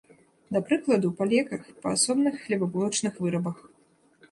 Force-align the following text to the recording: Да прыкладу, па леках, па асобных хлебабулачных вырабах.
Да 0.55 0.61
прыкладу, 0.69 1.11
па 1.19 1.27
леках, 1.33 1.69
па 1.85 1.93
асобных 1.99 2.41
хлебабулачных 2.47 3.23
вырабах. 3.27 3.65